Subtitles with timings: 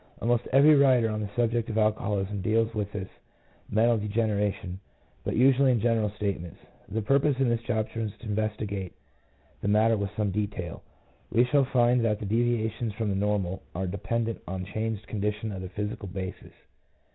[0.19, 3.07] Almost every writer on the subject of alcoholism deals with this
[3.69, 4.79] mental degeneration,
[5.23, 6.57] but usually in general statements;
[6.89, 8.93] the purpose in this chapter is to investigate
[9.61, 10.81] the matter with some detail.
[11.31, 15.51] We shall find that the deviations from the normal are dependent on a changed condition
[15.51, 16.53] of the physical basis.